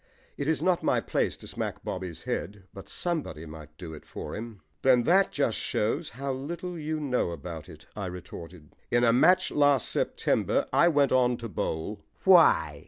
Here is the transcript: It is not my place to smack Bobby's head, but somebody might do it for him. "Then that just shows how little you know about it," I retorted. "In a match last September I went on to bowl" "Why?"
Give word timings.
It 0.35 0.47
is 0.47 0.63
not 0.63 0.81
my 0.81 0.99
place 0.99 1.37
to 1.37 1.47
smack 1.47 1.83
Bobby's 1.83 2.23
head, 2.23 2.63
but 2.73 2.89
somebody 2.89 3.45
might 3.45 3.77
do 3.77 3.93
it 3.93 4.03
for 4.03 4.35
him. 4.35 4.61
"Then 4.81 5.03
that 5.03 5.31
just 5.31 5.59
shows 5.59 6.09
how 6.17 6.33
little 6.33 6.75
you 6.75 6.99
know 6.99 7.29
about 7.29 7.69
it," 7.69 7.85
I 7.95 8.07
retorted. 8.07 8.75
"In 8.89 9.03
a 9.03 9.13
match 9.13 9.51
last 9.51 9.87
September 9.89 10.65
I 10.73 10.87
went 10.87 11.11
on 11.11 11.37
to 11.37 11.47
bowl" 11.49 12.03
"Why?" 12.23 12.79